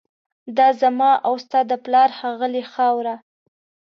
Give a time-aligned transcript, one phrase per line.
[0.57, 3.15] دا زما او ستا د پلار ښاغلې خاوره